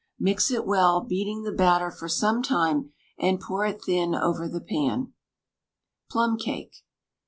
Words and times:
Mix 0.17 0.49
it 0.49 0.65
well, 0.65 1.01
beating 1.01 1.43
the 1.43 1.51
batter 1.51 1.91
for 1.91 2.09
some 2.09 2.41
time, 2.41 2.91
and 3.19 3.39
pour 3.39 3.67
it 3.67 3.83
thin 3.83 4.15
over 4.15 4.49
the 4.49 4.59
pan. 4.59 5.13
PLUM 6.09 6.39
CAKE. 6.39 6.73